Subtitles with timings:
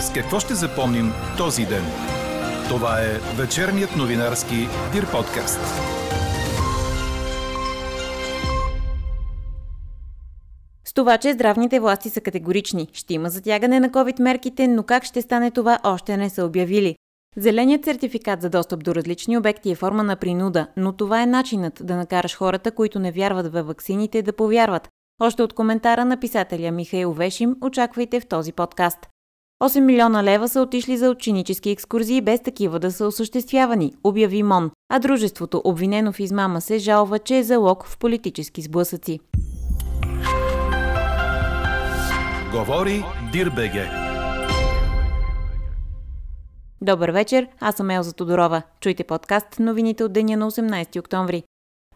[0.00, 1.84] С какво ще запомним този ден?
[2.68, 5.60] Това е вечерният новинарски Дир подкаст.
[10.84, 15.04] С това, че здравните власти са категорични, ще има затягане на COVID мерките, но как
[15.04, 16.96] ще стане това, още не са обявили.
[17.36, 21.86] Зеленият сертификат за достъп до различни обекти е форма на принуда, но това е начинът
[21.86, 24.88] да накараш хората, които не вярват във ваксините, да повярват.
[25.22, 28.98] Още от коментара на писателя Михаил Вешим очаквайте в този подкаст.
[29.62, 34.70] 8 милиона лева са отишли за ученически екскурзии без такива да са осъществявани, обяви МОН,
[34.92, 39.20] а дружеството, обвинено в измама, се жалва, че е залог в политически сблъсъци.
[42.52, 43.90] Говори Дирбеге.
[46.80, 48.62] Добър вечер, аз съм Елза Тодорова.
[48.80, 51.42] Чуйте подкаст новините от деня на 18 октомври.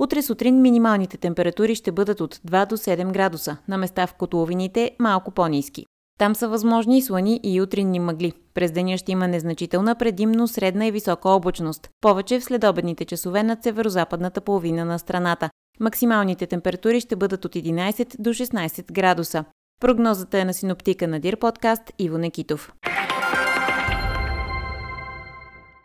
[0.01, 4.91] Утре сутрин минималните температури ще бъдат от 2 до 7 градуса, на места в котловините
[4.99, 5.87] малко по-низки.
[6.19, 8.33] Там са възможни слани и утринни мъгли.
[8.55, 13.63] През деня ще има незначителна предимно средна и висока облачност, повече в следобедните часове над
[13.63, 15.51] северо-западната половина на страната.
[15.81, 19.45] Максималните температури ще бъдат от 11 до 16 градуса.
[19.81, 22.73] Прогнозата е на синоптика на Дир подкаст Иво Некитов.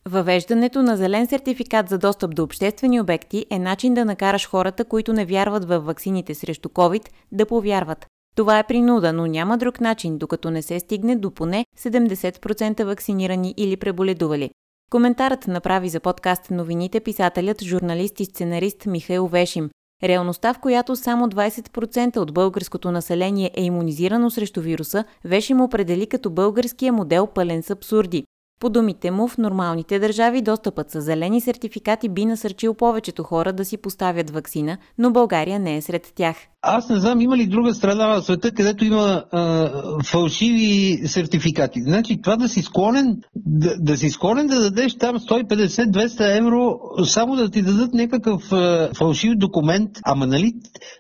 [0.09, 5.13] Въвеждането на зелен сертификат за достъп до обществени обекти е начин да накараш хората, които
[5.13, 8.05] не вярват в ваксините срещу COVID, да повярват.
[8.39, 13.53] Това е принуда, но няма друг начин, докато не се стигне до поне 70% вакцинирани
[13.57, 14.49] или преболедували.
[14.91, 19.69] Коментарът направи за подкаст новините писателят, журналист и сценарист Михаил Вешим.
[20.03, 26.29] Реалността, в която само 20% от българското население е иммунизирано срещу вируса, Вешим определи като
[26.29, 28.23] българския модел пълен с абсурди.
[28.59, 33.65] По думите му, в нормалните държави достъпът с зелени сертификати би насърчил повечето хора да
[33.65, 36.35] си поставят вакцина, но България не е сред тях.
[36.61, 39.69] Аз не знам има ли друга страна в света, където има а,
[40.05, 41.81] фалшиви сертификати.
[41.81, 47.35] Значи това да си склонен да, да си склонен да дадеш там 150-200 евро, само
[47.35, 50.53] да ти дадат някакъв а, фалшив документ, ама нали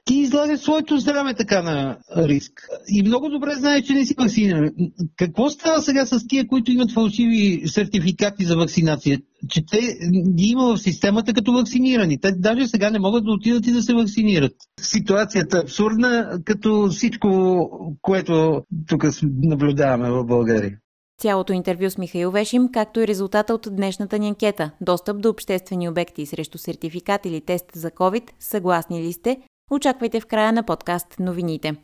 [0.05, 2.51] ти излагаш своето здраве така на риск.
[2.87, 4.69] И много добре знаеш, че не си вакциниран.
[5.17, 9.19] Какво става сега с тия, които имат фалшиви сертификати за вакцинация?
[9.49, 9.79] че те
[10.35, 12.19] ги има в системата като вакцинирани.
[12.19, 14.53] Те даже сега не могат да отидат и да се вакцинират.
[14.81, 17.27] Ситуацията е абсурдна, като всичко,
[18.01, 20.77] което тук наблюдаваме в България.
[21.19, 25.89] Цялото интервю с Михаил Вешим, както и резултата от днешната ни анкета «Достъп до обществени
[25.89, 29.37] обекти срещу сертификат или тест за COVID, съгласни ли сте?»
[29.71, 31.75] Очаквайте в края на подкаст новините.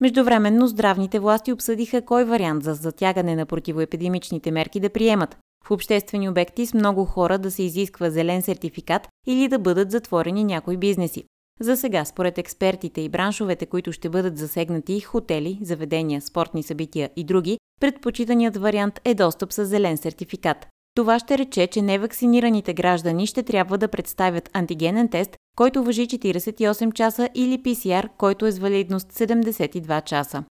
[0.00, 6.28] Междувременно здравните власти обсъдиха кой вариант за затягане на противоепидемичните мерки да приемат в обществени
[6.28, 11.24] обекти с много хора да се изисква зелен сертификат или да бъдат затворени някои бизнеси.
[11.60, 17.24] За сега, според експертите и браншовете, които ще бъдат засегнати хотели, заведения, спортни събития и
[17.24, 20.66] други, предпочитаният вариант е достъп с зелен сертификат.
[20.98, 26.92] Това ще рече, че невакцинираните граждани ще трябва да представят антигенен тест, който въжи 48
[26.92, 30.44] часа или PCR, който е с валидност 72 часа.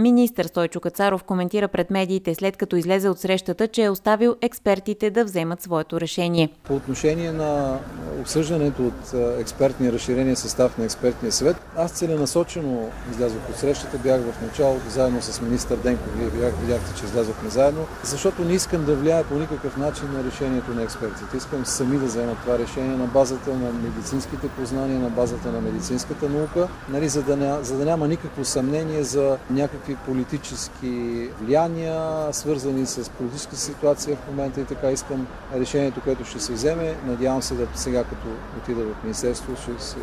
[0.00, 5.10] Министър Стойчо Кацаров коментира пред медиите след като излезе от срещата, че е оставил експертите
[5.10, 6.48] да вземат своето решение.
[6.64, 7.78] По отношение на
[8.20, 14.42] обсъждането от експертния разширения състав на експертния съвет, аз целенасочено излязох от срещата, бях в
[14.42, 19.24] началото заедно с министър Денков, вие видяхте, че излязохме заедно, защото не искам да влияя
[19.24, 21.36] по никакъв начин на решението на експертите.
[21.36, 26.28] Искам сами да вземат това решение на базата на медицинските познания, на базата на медицинската
[26.28, 32.86] наука, нали, за, да за да няма никакво съмнение за някакъв някакви политически влияния, свързани
[32.86, 36.96] с политическа ситуация в момента и така искам решението, което ще се вземе.
[37.06, 38.28] Надявам се да сега, като
[38.58, 39.96] отида в Министерство, ще, се,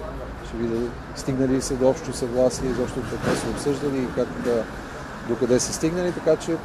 [0.47, 4.63] ще видя стигнали се до общо съгласие, изобщо какво са обсъждали и как да,
[5.27, 6.57] докъде са стигнали, така че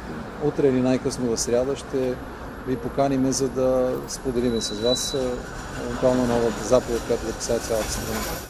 [0.43, 2.13] утре или най-късно в сряда ще
[2.67, 5.15] ви поканиме, за да споделиме с вас
[5.81, 8.47] евентуално новата заповед, която да касае цялата страна.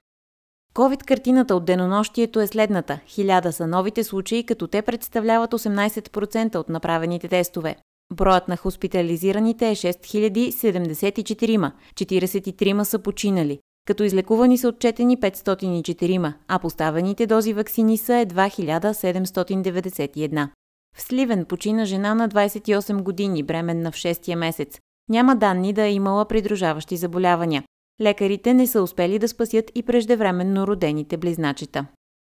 [0.77, 2.99] COVID-картината от денонощието е следната.
[3.07, 7.75] Хиляда са новите случаи, като те представляват 18% от направените тестове.
[8.13, 17.27] Броят на хоспитализираните е 6074, 43 са починали, като излекувани са отчетени 504, а поставените
[17.27, 20.50] дози вакцини са едва 1791.
[20.95, 24.79] В Сливен почина жена на 28 години, бременна в 6 месец.
[25.09, 27.63] Няма данни да е имала придружаващи заболявания.
[28.01, 31.85] Лекарите не са успели да спасят и преждевременно родените близначета.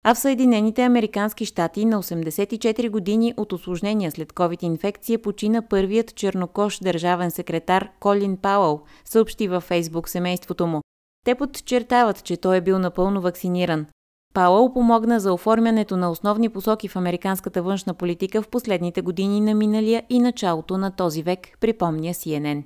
[0.06, 6.78] А в Съединените Американски щати на 84 години от осложнения след COVID-инфекция почина първият чернокош
[6.78, 10.80] държавен секретар Колин Пауъл, съобщи във Фейсбук семейството му.
[11.26, 13.86] Те подчертават, че той е бил напълно вакциниран.
[14.34, 19.54] Пауъл помогна за оформянето на основни посоки в американската външна политика в последните години на
[19.54, 22.64] миналия и началото на този век, припомня CNN.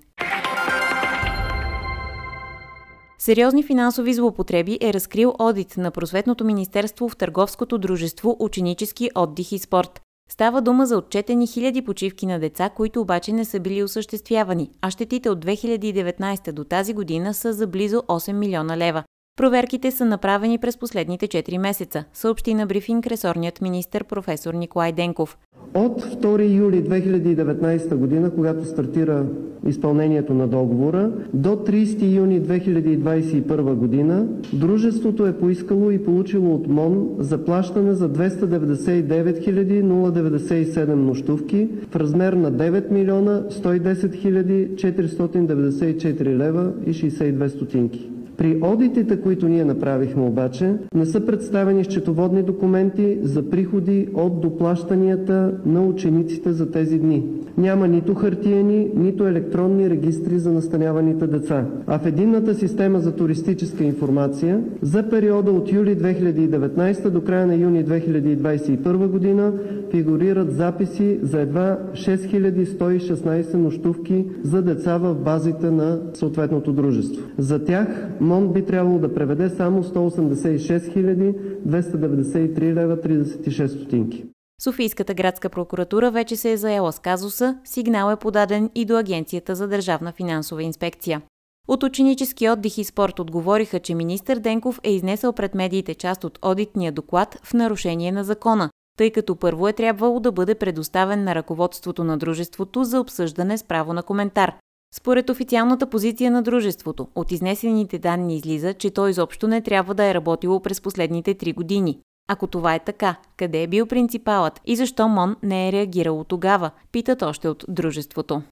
[3.20, 9.58] Сериозни финансови злоупотреби е разкрил одит на Просветното министерство в Търговското дружество Ученически отдих и
[9.58, 10.00] спорт.
[10.30, 14.90] Става дума за отчетени хиляди почивки на деца, които обаче не са били осъществявани, а
[14.90, 19.04] щетите от 2019 до тази година са за близо 8 милиона лева.
[19.38, 25.38] Проверките са направени през последните 4 месеца, съобщи на брифинг ресорният министр професор Николай Денков.
[25.74, 29.26] От 2 юли 2019 година, когато стартира
[29.66, 37.08] изпълнението на договора, до 30 юни 2021 година дружеството е поискало и получило от МОН
[37.18, 47.48] заплащане за 299 097 нощувки в размер на 9 милиона 110 494 лева и 62
[47.48, 48.17] стотинки.
[48.38, 55.54] При одитите, които ние направихме обаче, не са представени счетоводни документи за приходи от доплащанията
[55.66, 57.24] на учениците за тези дни.
[57.58, 61.66] Няма нито хартиени, нито електронни регистри за настаняваните деца.
[61.86, 67.54] А в единната система за туристическа информация за периода от юли 2019 до края на
[67.54, 69.52] юни 2021 година
[69.90, 77.22] фигурират записи за едва 6116 нощувки за деца в базите на съответното дружество.
[77.38, 81.34] За тях МОН би трябвало да преведе само 186
[81.66, 84.24] 293 лева 36 стотинки.
[84.62, 89.54] Софийската градска прокуратура вече се е заела с казуса, сигнал е подаден и до Агенцията
[89.54, 91.22] за държавна финансова инспекция.
[91.68, 96.38] От ученически отдих и спорт отговориха, че министър Денков е изнесъл пред медиите част от
[96.42, 101.34] одитния доклад в нарушение на закона, тъй като първо е трябвало да бъде предоставен на
[101.34, 104.52] ръководството на дружеството за обсъждане с право на коментар.
[104.94, 110.04] Според официалната позиция на дружеството, от изнесените данни излиза, че той изобщо не трябва да
[110.04, 111.98] е работило през последните три години.
[112.28, 116.70] Ако това е така, къде е бил принципалът и защо МОН не е реагирало тогава,
[116.92, 118.42] питат още от дружеството.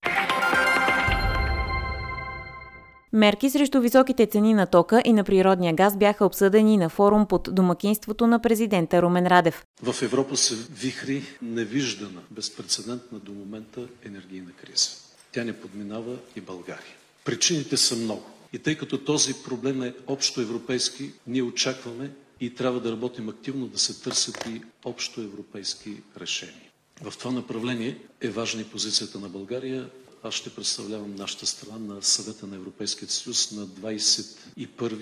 [3.12, 7.48] Мерки срещу високите цени на тока и на природния газ бяха обсъдени на форум под
[7.52, 9.64] домакинството на президента Румен Радев.
[9.82, 15.05] В Европа се вихри невиждана, безпредседентна до момента енергийна криза.
[15.36, 16.94] Тя не подминава и България.
[17.24, 18.24] Причините са много.
[18.52, 22.10] И тъй като този проблем е общо европейски, ние очакваме
[22.40, 26.70] и трябва да работим активно да се търсят и общо европейски решения.
[27.02, 29.90] В това направление е важна и позицията на България.
[30.22, 34.26] Аз ще представлявам нашата страна на Съвета на Европейския съюз на 21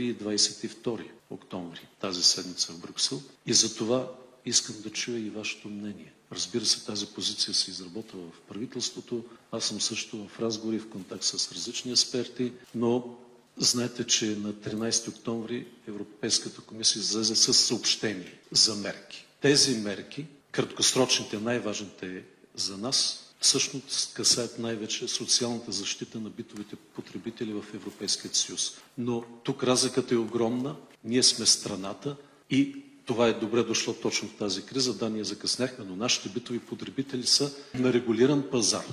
[0.01, 1.01] и 22
[1.31, 3.23] октомври тази седмица в Брюксел.
[3.47, 4.11] И за това
[4.47, 6.13] искам да чуя и вашето мнение.
[6.35, 9.25] Разбира се, тази позиция се изработва в правителството.
[9.53, 13.17] Аз съм също в разговори, в контакт с различни експерти, но
[13.59, 19.27] Знаете, че на 13 октомври Европейската комисия излезе с съобщение за мерки.
[19.41, 22.23] Тези мерки, краткосрочните, най-важните
[22.55, 28.73] за нас, всъщност касаят най-вече социалната защита на битовите потребители в Европейския съюз.
[28.99, 30.77] Но тук разликата е огромна.
[31.05, 32.17] Ние сме страната
[32.51, 34.95] и това е добре дошло точно в тази криза.
[34.95, 38.85] Да, ние закъсняхме, но нашите битови потребители са на регулиран пазар.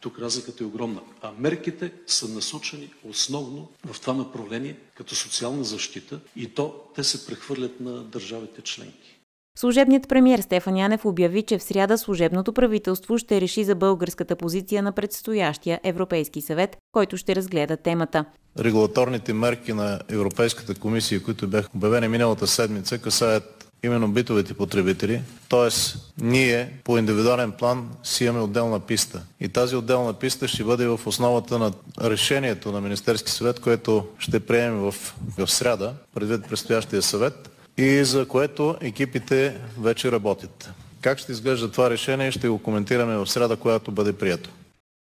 [0.00, 1.00] Тук разликата е огромна.
[1.22, 7.26] А мерките са насочени основно в това направление като социална защита и то те се
[7.26, 9.20] прехвърлят на държавите членки.
[9.58, 14.82] Служебният премьер Стефан Янев обяви, че в сряда служебното правителство ще реши за българската позиция
[14.82, 18.24] на предстоящия Европейски съвет, който ще разгледа темата.
[18.58, 25.22] Регулаторните мерки на Европейската комисия, които бяха обявени миналата седмица, касаят именно битовите потребители.
[25.48, 29.22] Тоест, ние по индивидуален план си имаме отделна писта.
[29.40, 34.40] И тази отделна писта ще бъде в основата на решението на Министерски съвет, което ще
[34.40, 34.94] приемем в,
[35.38, 40.70] в сряда, предвид предстоящия съвет, и за което екипите вече работят.
[41.00, 44.50] Как ще изглежда това решение, ще го коментираме в среда, която бъде прието.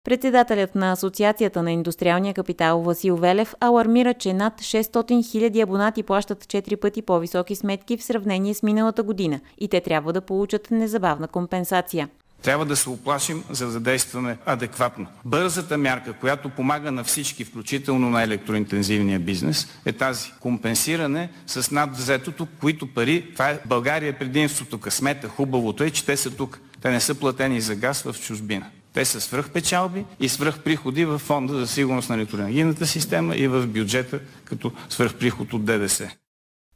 [0.04, 6.46] Председателят на Асоциацията на индустриалния капитал Васил Велев алармира, че над 600 000 абонати плащат
[6.46, 11.28] 4 пъти по-високи сметки в сравнение с миналата година и те трябва да получат незабавна
[11.28, 12.10] компенсация.
[12.42, 15.08] Трябва да се оплашим, за да действаме адекватно.
[15.26, 20.32] Бързата мярка, която помага на всички, включително на електроинтензивния бизнес, е тази.
[20.40, 26.18] Компенсиране с надвзетото, които пари, това е България е предимството, късмета, хубавото е, че те
[26.18, 26.60] са тук.
[26.82, 28.66] Те не са платени за газ в чужбина.
[28.94, 34.20] Те са свръхпечалби и свръхприходи в фонда за сигурност на електроенергийната система и в бюджета
[34.46, 36.10] като свръхприход от ДДС.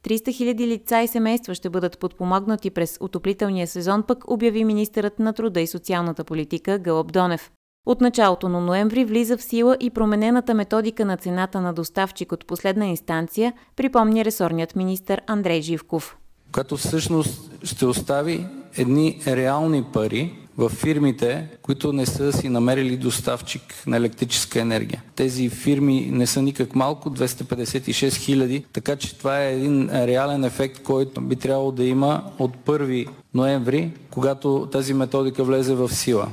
[0.04, 5.32] 300 000 лица и семейства ще бъдат подпомогнати през отоплителния сезон, пък обяви министърът на
[5.32, 7.50] труда и социалната политика Гълъб Донев.
[7.86, 12.46] От началото на ноември влиза в сила и променената методика на цената на доставчик от
[12.46, 16.16] последна инстанция, припомни ресорният министр Андрей Живков.
[16.52, 23.62] която всъщност ще остави едни реални пари в фирмите, които не са си намерили доставчик
[23.86, 25.02] на електрическа енергия.
[25.16, 30.82] Тези фирми не са никак малко, 256 хиляди, така че това е един реален ефект,
[30.82, 36.28] който би трябвало да има от 1 ноември, когато тази методика влезе в сила.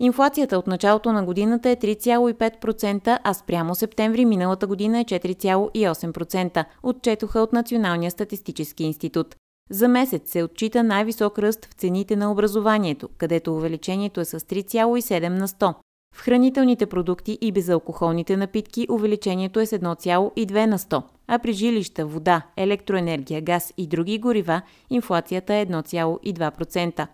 [0.00, 7.40] Инфлацията от началото на годината е 3,5%, а спрямо септември миналата година е 4,8%, отчетоха
[7.40, 9.36] от Националния статистически институт.
[9.70, 15.28] За месец се отчита най-висок ръст в цените на образованието, където увеличението е с 3,7
[15.28, 15.74] на 100.
[16.14, 22.06] В хранителните продукти и безалкохолните напитки увеличението е с 1,2 на 100, а при жилища,
[22.06, 27.06] вода, електроенергия, газ и други горива инфлацията е 1,2%.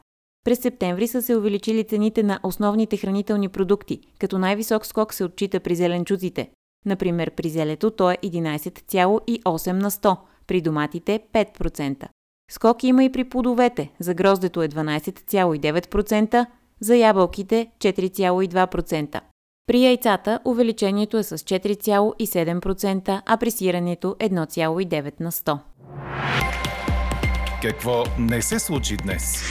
[0.44, 5.60] През септември са се увеличили цените на основните хранителни продукти, като най-висок скок се отчита
[5.60, 6.50] при зеленчуците.
[6.86, 10.16] Например, при зелето то е 11,8 на 100,
[10.46, 12.08] при доматите 5%.
[12.52, 13.90] Скок има и при плодовете.
[14.00, 16.46] За гроздето е 12,9%,
[16.80, 19.20] за ябълките 4,2%.
[19.66, 25.58] При яйцата увеличението е с 4,7%, а при сирането 1,9 на 100.
[27.62, 29.42] Какво не се случи днес?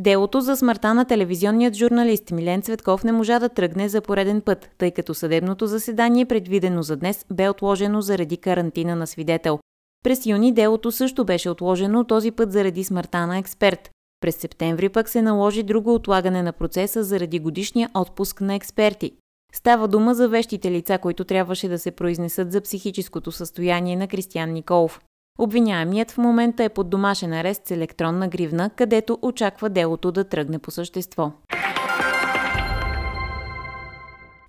[0.00, 4.70] Делото за смъртта на телевизионният журналист Милен Цветков не можа да тръгне за пореден път,
[4.78, 9.58] тъй като съдебното заседание, предвидено за днес, бе отложено заради карантина на свидетел.
[10.04, 13.90] През юни делото също беше отложено, този път заради смъртта на експерт.
[14.20, 19.12] През септември пък се наложи друго отлагане на процеса заради годишния отпуск на експерти.
[19.52, 24.52] Става дума за вещите лица, които трябваше да се произнесат за психическото състояние на Кристиян
[24.52, 25.00] Николов.
[25.38, 30.58] Обвиняемият в момента е под домашен арест с електронна гривна, където очаква делото да тръгне
[30.58, 31.32] по същество.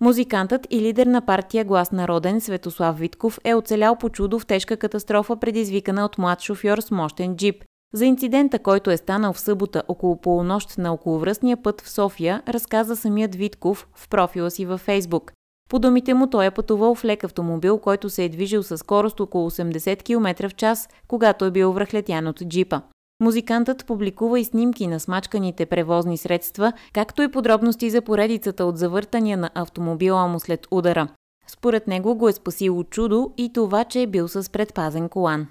[0.01, 4.77] Музикантът и лидер на партия Глас народен Светослав Витков е оцелял по чудо в тежка
[4.77, 7.63] катастрофа, предизвикана от млад шофьор с мощен джип.
[7.93, 12.95] За инцидента, който е станал в събота около полунощ на околовръстния път в София, разказа
[12.95, 15.33] самият Витков в профила си във Фейсбук.
[15.71, 19.19] По думите му той е пътувал в лек автомобил, който се е движил със скорост
[19.19, 22.81] около 80 км в час, когато е бил връхлетян от джипа.
[23.21, 29.37] Музикантът публикува и снимки на смачканите превозни средства, както и подробности за поредицата от завъртания
[29.37, 31.07] на автомобила му след удара.
[31.47, 35.47] Според него го е спасило чудо и това, че е бил с предпазен колан.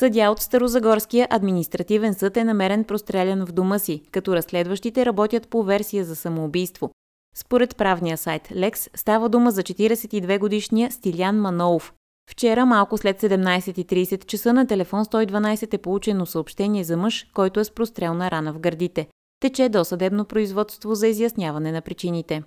[0.00, 5.62] Съдя от Старозагорския административен съд е намерен прострелян в дома си, като разследващите работят по
[5.62, 6.90] версия за самоубийство.
[7.36, 11.92] Според правния сайт Лекс става дума за 42-годишния Стилян Манолов.
[12.30, 17.64] Вчера, малко след 17.30 часа на телефон 112 е получено съобщение за мъж, който е
[17.64, 19.06] с прострелна рана в гърдите.
[19.40, 22.42] Тече досъдебно производство за изясняване на причините.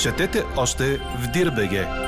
[0.00, 2.07] Четете още в Дирбеге!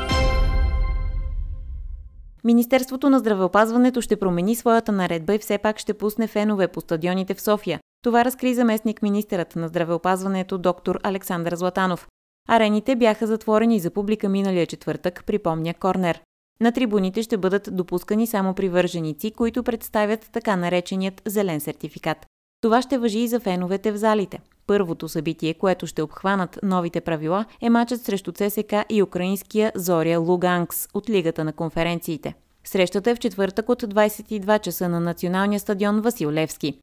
[2.45, 7.35] Министерството на здравеопазването ще промени своята наредба и все пак ще пусне фенове по стадионите
[7.35, 7.81] в София.
[8.05, 12.09] Това разкри заместник министърът на здравеопазването доктор Александър Златанов.
[12.49, 16.21] Арените бяха затворени за публика миналия четвъртък, припомня Корнер.
[16.61, 22.27] На трибуните ще бъдат допускани само привърженици, които представят така нареченият зелен сертификат.
[22.63, 24.41] Това ще въжи и за феновете в залите.
[24.71, 30.89] Първото събитие, което ще обхванат новите правила, е матчът срещу ЦСК и украинския Зория Луганкс
[30.95, 32.35] от Лигата на конференциите.
[32.65, 36.79] Срещата е в четвъртък от 22 часа на националния стадион Васил Левски.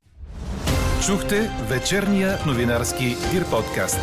[1.05, 3.99] Чухте вечерния новинарски Дир подкаст.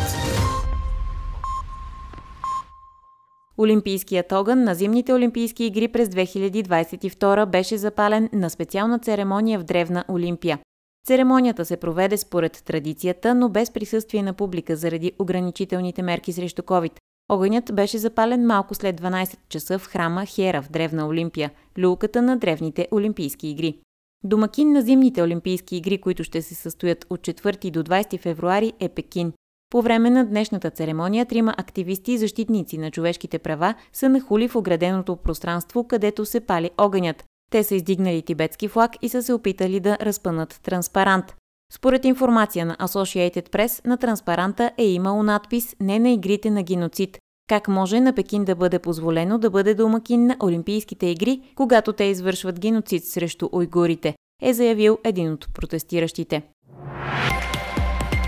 [3.57, 10.03] Олимпийският огън на зимните Олимпийски игри през 2022 беше запален на специална церемония в Древна
[10.09, 10.59] Олимпия.
[11.05, 16.91] Церемонията се проведе според традицията, но без присъствие на публика заради ограничителните мерки срещу COVID.
[17.29, 22.37] Огънят беше запален малко след 12 часа в храма Хера в Древна Олимпия, люлката на
[22.37, 23.79] древните Олимпийски игри.
[24.23, 28.89] Домакин на зимните Олимпийски игри, които ще се състоят от 4 до 20 февруари е
[28.89, 29.33] Пекин.
[29.69, 34.55] По време на днешната церемония трима активисти и защитници на човешките права са нахули в
[34.55, 37.23] ограденото пространство, където се пали огънят.
[37.51, 41.35] Те са издигнали тибетски флаг и са се опитали да разпънат транспарант.
[41.73, 47.17] Според информация на Associated Press, на транспаранта е имало надпис «Не на игрите на геноцид».
[47.49, 52.03] Как може на Пекин да бъде позволено да бъде домакин на Олимпийските игри, когато те
[52.03, 56.41] извършват геноцид срещу уйгурите, е заявил един от протестиращите.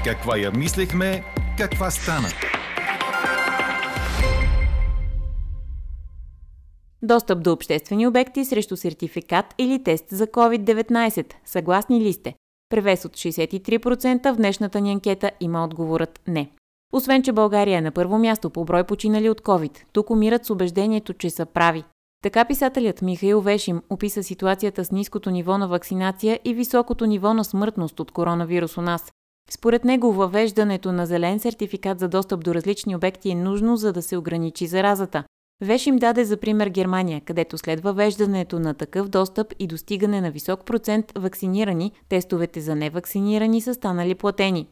[0.04, 1.24] Каква я мислехме,
[1.58, 2.28] каква стана?
[7.04, 11.34] Достъп до обществени обекти срещу сертификат или тест за COVID-19.
[11.46, 12.34] Съгласни ли сте?
[12.70, 16.52] Превес от 63% в днешната ни анкета има отговорът не.
[16.94, 20.50] Освен, че България е на първо място по брой починали от COVID, тук умират с
[20.50, 21.84] убеждението, че са прави.
[22.24, 27.44] Така писателят Михаил Вешим описа ситуацията с ниското ниво на вакцинация и високото ниво на
[27.44, 29.12] смъртност от коронавирус у нас.
[29.50, 34.02] Според него въвеждането на зелен сертификат за достъп до различни обекти е нужно, за да
[34.02, 35.24] се ограничи заразата.
[35.62, 40.32] Веш им даде за пример Германия, където след въвеждането на такъв достъп и достигане на
[40.32, 44.68] висок процент вакцинирани, тестовете за невакцинирани са станали платени.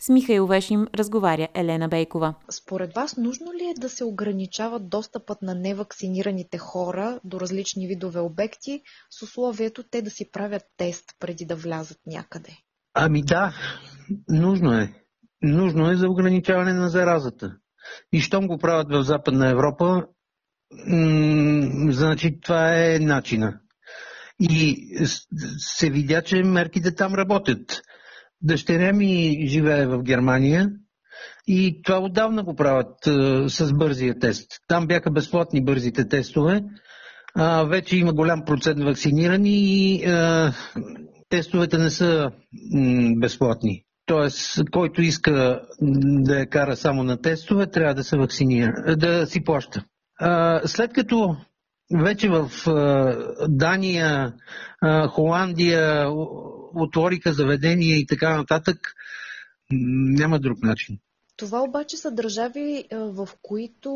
[0.00, 2.34] С Михаил Вешим разговаря Елена Бейкова.
[2.50, 8.20] Според вас, нужно ли е да се ограничава достъпът на невакцинираните хора до различни видове
[8.20, 12.56] обекти с условието те да си правят тест преди да влязат някъде?
[12.94, 13.54] Ами да,
[14.28, 14.92] нужно е.
[15.42, 17.56] Нужно е за ограничаване на заразата.
[18.12, 20.06] И щом го правят в Западна Европа,
[20.86, 23.60] м- значи това е начина.
[24.40, 24.76] И
[25.58, 27.82] се видя, че мерките там работят.
[28.42, 30.68] Дъщеря ми живее в Германия
[31.46, 34.46] и това отдавна го правят а, с бързия тест.
[34.68, 36.62] Там бяха безплатни бързите тестове.
[37.34, 40.52] А, вече има голям процент вакцинирани и а,
[41.28, 42.30] тестовете не са
[42.74, 43.82] м, безплатни.
[44.06, 45.60] Тоест, който иска
[46.22, 49.84] да я кара само на тестове, трябва да се вакцинира, да си плаща.
[50.64, 51.36] След като
[51.94, 52.50] вече в
[53.48, 54.34] Дания,
[55.10, 56.06] Холандия
[56.74, 58.76] отвориха заведения и така нататък,
[59.70, 60.98] няма друг начин.
[61.36, 63.90] Това обаче са държави, в които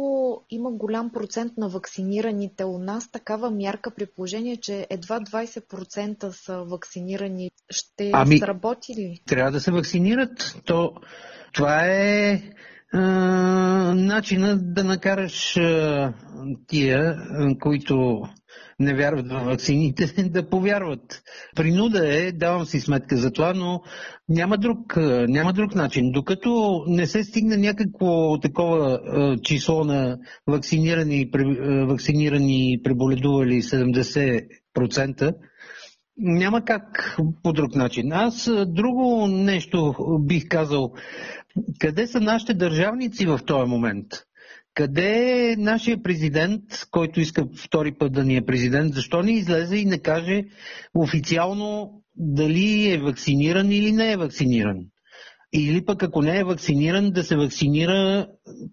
[0.50, 2.64] има голям процент на вакцинираните.
[2.64, 7.50] У нас такава мярка при положение, че едва 20% са вакцинирани.
[7.70, 9.20] Ще ами, сработи ли?
[9.26, 10.60] Трябва да се вакцинират.
[10.64, 10.92] То,
[11.52, 12.42] това е
[13.94, 16.12] начина да накараш а,
[16.66, 17.16] тия,
[17.60, 18.22] които
[18.80, 21.22] не вярват в вакцините, да повярват.
[21.56, 23.80] Принуда е, давам си сметка за това, но
[24.28, 24.96] няма друг,
[25.28, 26.12] няма друг начин.
[26.12, 35.34] Докато не се стигне някакво такова е, число на вакцинирани, е, вакцинирани преболедували 70%,
[36.20, 38.12] няма как по друг начин.
[38.12, 40.92] Аз друго нещо бих казал.
[41.78, 44.06] Къде са нашите държавници в този момент?
[44.74, 49.76] Къде е нашия президент, който иска втори път да ни е президент, защо не излезе
[49.76, 50.44] и не каже
[50.94, 54.76] официално дали е вакциниран или не е вакциниран?
[55.52, 58.26] Или пък ако не е вакциниран, да се вакцинира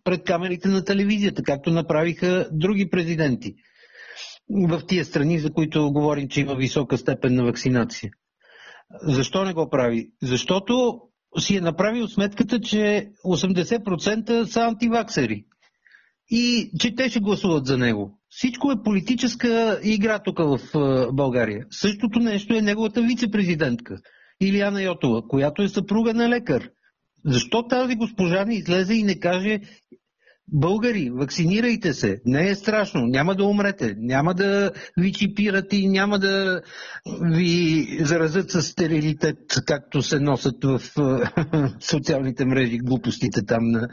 [0.03, 3.55] пред камерите на телевизията, както направиха други президенти
[4.49, 8.11] в тия страни, за които говорим, че има висока степен на вакцинация.
[9.01, 10.09] Защо не го прави?
[10.21, 11.01] Защото
[11.39, 15.45] си е направил сметката, че 80% са антиваксери
[16.29, 18.19] и че те ще гласуват за него.
[18.29, 20.59] Всичко е политическа игра тук в
[21.13, 21.65] България.
[21.69, 23.97] Същото нещо е неговата вице-президентка
[24.41, 26.69] Илияна Йотова, която е съпруга на лекар.
[27.25, 29.59] Защо тази госпожа не излезе и не каже
[30.53, 36.19] Българи, вакцинирайте се, не е страшно, няма да умрете, няма да ви чипират и няма
[36.19, 36.61] да
[37.21, 40.81] ви заразят с стерилитет, както се носят в
[41.79, 43.89] социалните мрежи, глупостите там на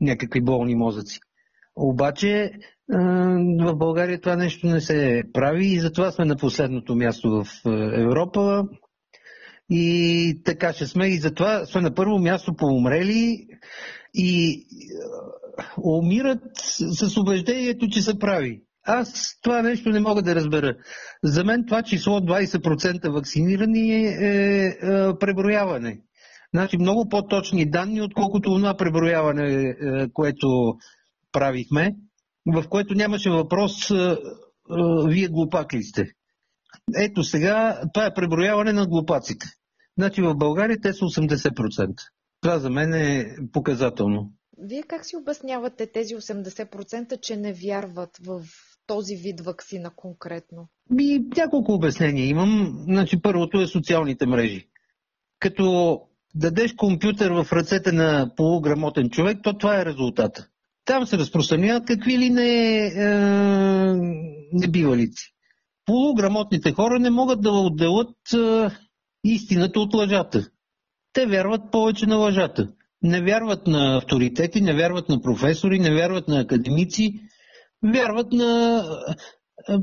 [0.00, 1.18] някакви болни мозъци.
[1.76, 2.50] Обаче
[3.60, 7.46] в България това нещо не се прави и затова сме на последното място в
[7.96, 8.64] Европа.
[9.70, 13.46] И така ще сме и затова сме на първо място по умрели
[14.14, 14.64] и
[15.84, 16.42] умират
[16.98, 18.62] с убеждението, че са прави.
[18.84, 20.76] Аз това нещо не мога да разбера.
[21.22, 26.00] За мен това число 20% вакцинирани е, е, е преброяване.
[26.54, 29.74] Значи много по-точни данни, отколкото това преброяване, е,
[30.12, 30.74] което
[31.32, 31.96] правихме,
[32.46, 33.90] в което нямаше въпрос
[35.08, 36.06] вие глупак ли сте.
[36.96, 39.46] Ето сега, това е преброяване на глупаците.
[39.98, 41.94] Значи в България те са 80%.
[42.40, 44.32] Това за мен е показателно.
[44.64, 48.42] Вие как си обяснявате тези 80%, че не вярват в
[48.86, 50.68] този вид вакцина конкретно?
[50.90, 52.78] Би, няколко обяснения имам.
[52.84, 54.68] Значи първото е социалните мрежи.
[55.38, 56.00] Като
[56.34, 60.48] дадеш компютър в ръцете на полуграмотен човек, то това е резултата.
[60.84, 62.90] Там се разпространяват какви ли не е,
[64.52, 65.34] небивалици.
[65.86, 68.68] Полуграмотните хора не могат да отделят е,
[69.24, 70.48] истината от лъжата.
[71.12, 72.68] Те вярват повече на лъжата.
[73.02, 77.20] Не вярват на авторитети, не вярват на професори, не вярват на академици,
[77.82, 78.84] вярват на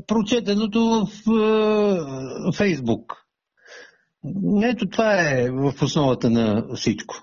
[0.06, 3.16] прочетеното в Фейсбук.
[4.62, 7.14] Ето това е в основата на всичко.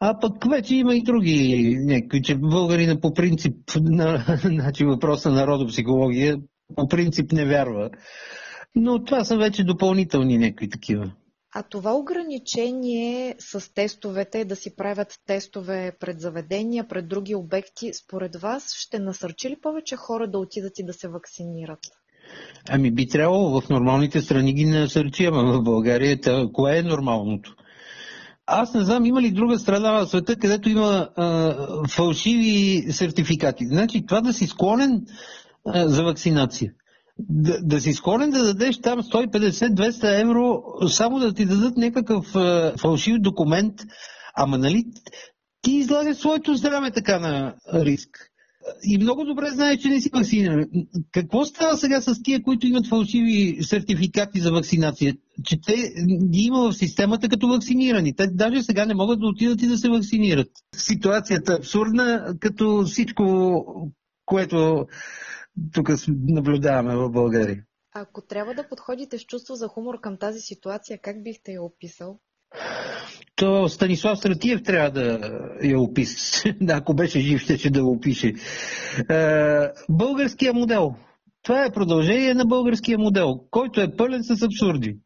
[0.00, 5.32] А пък вече има и други някакви, че българина по принцип, на, значи въпрос на
[5.32, 6.38] народопсихология,
[6.76, 7.90] по принцип не вярва.
[8.74, 11.12] Но това са вече допълнителни някакви такива.
[11.54, 18.36] А това ограничение с тестовете, да си правят тестове пред заведения, пред други обекти, според
[18.36, 21.80] вас ще насърчи ли повече хора да отидат и да се вакцинират?
[22.70, 26.18] Ами би трябвало в нормалните страни ги насърчи, ама в България
[26.52, 27.54] кое е нормалното?
[28.46, 31.54] Аз не знам, има ли друга страна в света, където има а,
[31.88, 33.66] фалшиви сертификати.
[33.66, 35.06] Значи това да си склонен
[35.66, 36.72] а, за вакцинация.
[37.18, 42.72] Да, да си склонен да дадеш там 150-200 евро, само да ти дадат някакъв а,
[42.78, 43.74] фалшив документ,
[44.34, 44.84] ама нали
[45.62, 48.32] ти излагаш своето здраве така на риск
[48.84, 50.64] и много добре знаеш, че не си вакциниран.
[51.12, 55.14] Какво става сега с тия, които имат фалшиви сертификати за вакцинация?
[55.44, 55.74] Че те
[56.30, 58.16] ги има в системата като вакцинирани.
[58.16, 60.48] Те даже сега не могат да отидат и да се вакцинират.
[60.76, 63.64] Ситуацията е абсурдна, като всичко,
[64.24, 64.86] което
[65.72, 67.64] тук наблюдаваме в България.
[67.94, 72.20] Ако трябва да подходите с чувство за хумор към тази ситуация, как бихте я описал?
[73.36, 75.18] то Станислав Стратиев трябва да
[75.62, 76.56] я опише.
[76.68, 78.32] Ако беше жив, ще, ще да го опише.
[79.90, 80.94] Българския модел.
[81.42, 84.98] Това е продължение на българския модел, който е пълен с абсурди.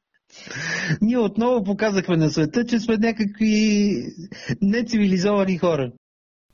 [1.00, 3.92] Ние отново показахме на света, че сме някакви
[4.62, 5.92] нецивилизовани хора.